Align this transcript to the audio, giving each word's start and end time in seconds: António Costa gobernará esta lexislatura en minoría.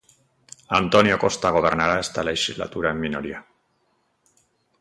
António 0.81 1.15
Costa 1.23 1.55
gobernará 1.57 1.95
esta 2.05 2.25
lexislatura 2.29 2.87
en 2.93 3.01
minoría. 3.05 3.39